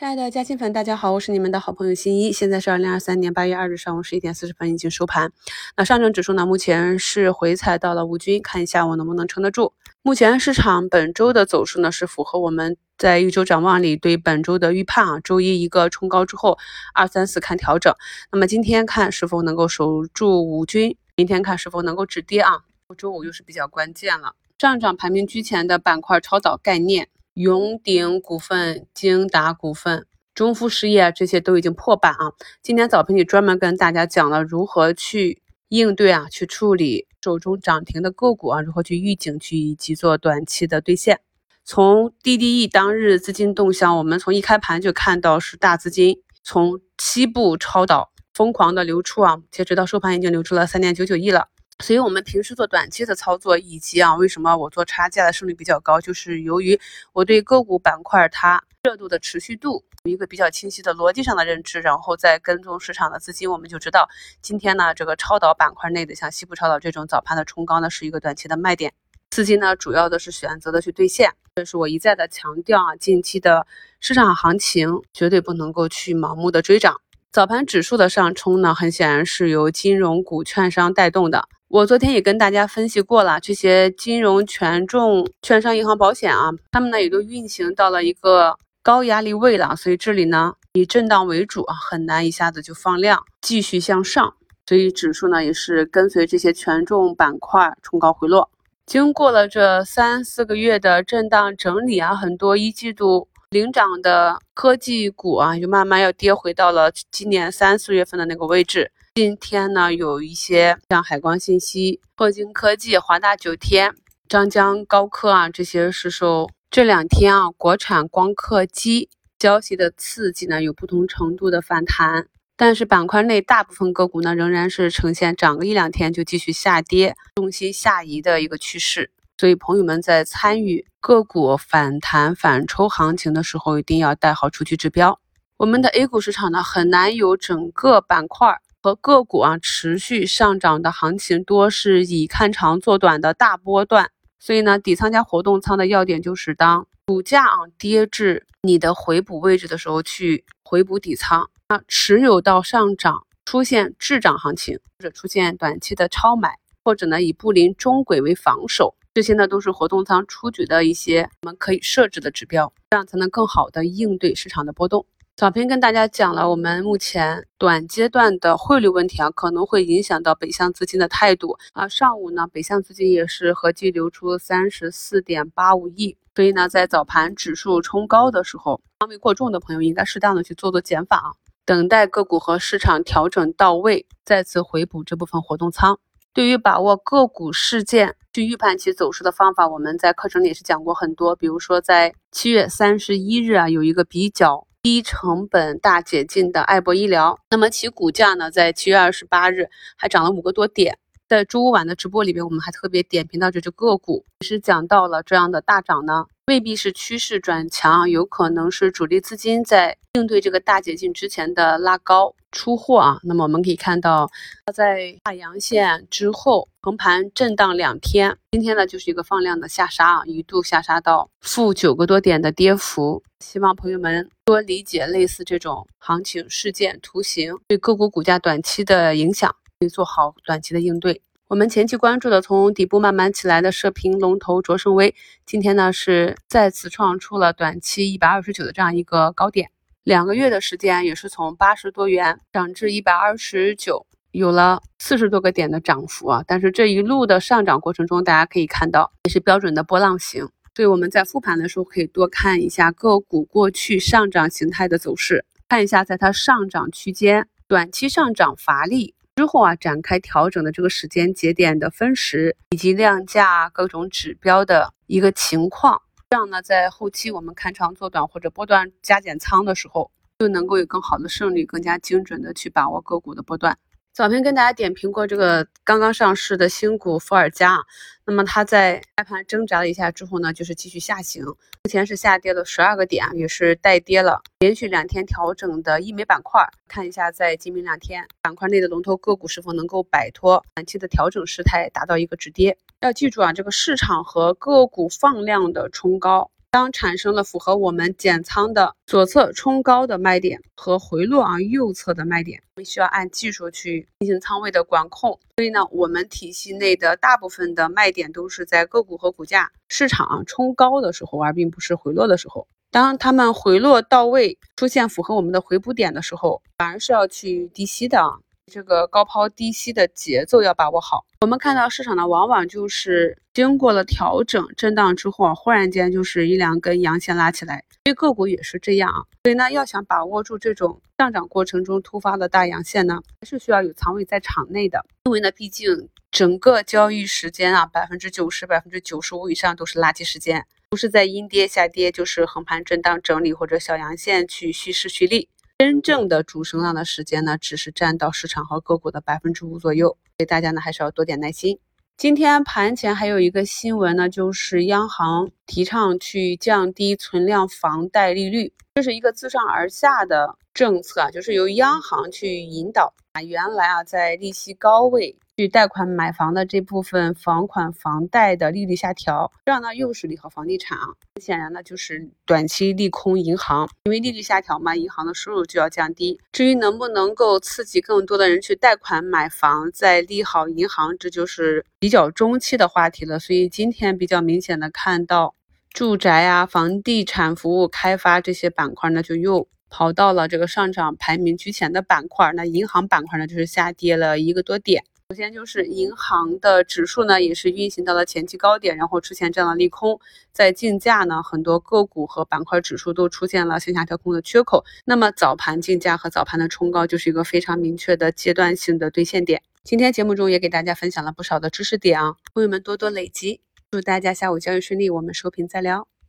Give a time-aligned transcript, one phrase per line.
[0.00, 2.32] 亲爱的嘉兴粉，大家好，我是你们的好朋友新一。
[2.32, 5.30] 现在是二零二三年八月二日上午十一点四十分，已经收盘。
[5.76, 9.74] 那上证指数呢，目前是回踩到了五均，看一下我能不能撑得住。
[10.00, 15.20] 目前市场本周的走势呢，是符合我们在一周展望里对本周的预判啊。
[15.20, 16.56] 周一一个冲高之后，
[16.94, 17.94] 二三四看调整。
[18.32, 22.52] 那么今天看是否能够守住五均，明天看是否能够止跌啊。
[22.96, 24.34] 周五又是比较关键了。
[24.56, 27.10] 上涨排名居前的板块，超导概念。
[27.34, 32.32] 永鼎股份、京达股份、中孚实业这些都已经破板啊！
[32.62, 41.20] 今天早盘里专门跟大家讲了如何去应对啊，去处理手中涨停的个股啊，如何去预警去以及做短期的兑现。
[41.64, 51.48] 从 DDE 当日资金动向，我们从一开盘就看到是大资金从西部超导疯狂的流出啊，截止到收盘已经流出了三点九九亿了。
[51.80, 56.78] 所以，我们平时做短期的操作，以及啊，为什么我做差价的胜率比较高，就是由于
[57.12, 64.08] 我对个股板块它热度的持续度有一个比较清晰的逻辑上的认知，然后再跟踪市场的资金，我们就知道
[64.42, 68.92] 今天呢，这个超导板块内的像西部超导这种早盘的冲高呢，是一个短期的卖点，
[69.30, 73.66] 资金呢主要的是选择的去兑现，这是我一再的强调啊，近期的
[74.00, 77.00] 市场行情绝对不能够去盲目的追涨。
[77.32, 81.48] 早盘指数的上冲呢，很显然是由金融股、券商带动的。
[81.70, 94.34] 我昨天也跟大家分析过了，这些金融、权重、券商、银行、保险啊，他们呢也都运行到了一个高压力位了，所以这里呢以震荡为主啊，很难一下子就放量继续向上，
[94.66, 98.50] 所以指数呢也是跟随这些权重板块冲高回落。
[98.84, 108.90] 经过了这三四个月的震荡整理啊，很多一季度领涨的科技股啊，就慢慢要跌回到了今年三四月份的那个位置。
[109.12, 113.92] 今天呢，有一些像海光信息、拓金科技、华大九天、
[114.28, 122.28] 张江高科啊，这些是受这两天啊国产光刻机消息的刺激呢，有不同程度的反弹。
[122.56, 129.10] 但是板块内大部分个股呢，仍然是呈现涨个一两天就继续下跌、重心下移的一个趋势。
[129.38, 135.18] 所以朋友们在参与个股反弹反抽行情的时候，一定要带好出去指标。
[135.56, 138.60] 我们的 A 股市场呢，很难有整个板块。
[138.82, 165.04] 和个股啊持续上涨的行情多是以看长做短的大波段，所以呢底仓加活动仓的要点就是当股价啊跌至你的回补位置的时候去回补底仓，啊持有到上涨出现滞涨行情或者出现短期的超买，或者呢以布林中轨为防守，这些呢都是活动仓出局的一些我们可以设置的指标，这样才能更好的应对市场的波动。
[165.40, 171.88] 早篇跟大家讲了，我们目前短阶段的汇率问题啊，可能会影响到北向资金的态度啊。
[171.88, 181.32] 上午呢，北向资金也是合计流出三十四点八五亿，所以呢，在早盘指数冲高的时候，仓位过重的朋友应该适当的去做做减法啊，
[181.64, 185.98] 等待个股和市场调整到位，再次回补这部分活动仓。
[186.34, 194.66] 对于把握个股事件去预判其走势的方法，我们在课程里也是讲过很多，比如说在七月三十一日啊，有一个比较。
[194.82, 200.98] 低成本大解禁的爱博医疗，那么其股价呢，在七月二十八日还涨了五个多点。
[201.30, 212.34] 在周五晚的直播里边，我们还特别点评到这只个股，是讲到了这样的大涨呢，未必是趋势转强，有可能是主力资金在应对这个大解禁之前的拉高。
[212.50, 214.28] 出货啊，那么我们可以看到，
[214.66, 223.22] 它在大阳线之后横盘震荡两天，今天呢就是一个放量的下杀啊，一度下杀到负九个多点的跌幅。
[223.38, 231.22] 希望朋友们多理解类似这种行情事件图形对个股股价短期的影响，可以做好短期的应对。
[231.48, 235.14] 我们前期关注的从底部慢慢起来的射频龙头卓胜微，
[235.46, 239.70] 今天呢是再次创出了短期一百二十九的这样一个高点。
[240.02, 246.44] 两个月的时间也是从八十多元涨至一百二十九，有了四十多个点的涨幅啊！
[246.46, 266.02] 但是这一路的上涨过程中，大家可以看到也是标准的波浪形，所以我们在复盘的时候可以多看一下个股过去上涨形态的走势，看一下在它上涨区间短期上涨乏力之后啊展开调整的这个时间节点的分时以及量价各种指标的一个情况。
[266.28, 273.76] 这样呢，在后期我们看长做短或者波段加减仓的时候，就能够有更好的胜率，更加精准的去把握个股的波段。
[274.12, 277.78] 早篇跟大家点评过这个刚刚上市的新股伏尔加，
[278.24, 286.68] 那么它在开盘挣扎了一下之后呢，就是继续下行，目前是下跌了十二个点，也是带跌了连续两天调整的医美板块。
[286.88, 292.76] 看一下在今明两天板块内的龙头个股是否能够摆脱短期的调整势态，达到一个止跌。
[293.00, 296.50] 要记住啊，这个市场和个股放量的冲高。
[296.72, 305.40] 当产生了符合我们减仓的左侧冲高的卖点和回落啊右侧的卖点，我们需要按技术去进行仓位的管控。
[305.56, 312.68] 所以呢，我们体系内的大部分的卖点都是在个股和股价市场冲高的时候，而并不是回落的时候。
[312.92, 318.38] 当它们回落到位，出现符合我们的回补点的时候，反而是要去低吸的啊。
[318.70, 321.26] 这个高抛低吸的节奏要把握好。
[321.40, 327.84] 我们看到市场呢，往往就是经过了调整震荡之后啊，忽然间就是一两根阳线拉起来。
[328.04, 329.26] 对个股也是这样啊。
[329.42, 335.04] 所以呢，要想把握住这种上涨过程中突发的大阳线呢，还是需要有仓位在场内的。
[335.24, 340.64] 因为呢，毕竟整个交易时间啊，百分之九十、百分之九十五以上都是垃圾时间。
[340.88, 345.48] 不是在阴跌下跌，就是横盘震荡整理或者小阳线去蓄势蓄力。
[345.80, 350.08] 真正的主升浪的时间呢，只是占到市场和个股的百分之五左右。
[350.36, 351.78] 所以大家呢，还是要多点耐心。
[352.18, 365.34] 今天盘前还有一个新闻呢，就是央行提倡去降低存量房贷利率，这是一个自上而下的政策啊，就是由央行去引导啊，原来啊在利息高位。
[365.60, 371.08] 去贷款买房的这部分房款房贷的利率下调，这样呢又是利好房地产啊。
[371.38, 376.40] 显然呢就是短期利空银行，因为利率下调嘛，银行的收入就要降低。
[376.50, 383.38] 至于能不能够刺激更多的人去贷款买房，再利好银行，这就是比较中期的话题了。
[383.38, 385.54] 所以今天比较明显的看到，
[385.92, 392.50] 住宅啊、房地产服务开发这些板块呢，就又跑到了这个上涨排名居前的板块。
[392.54, 395.04] 那银行板块呢，就是下跌了一个多点。
[395.30, 400.18] 首先就是银行的指数呢，也是运行到了前期高点，然后出现这样的利空，
[400.50, 404.84] 在竞价呢，很多个股和板块指数都出现了向下调空的缺口。
[405.04, 409.62] 那么早盘竞价和早盘的冲高就是一个非常明确的阶段性的兑现点。
[409.84, 413.60] 今天节目中也给大家分享了不少的知识点啊，朋友们多多累积，
[413.92, 416.10] 祝大家下午交易顺利，我们收评再聊。